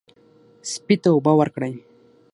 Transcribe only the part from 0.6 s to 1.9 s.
سپي ته اوبه ورکړئ.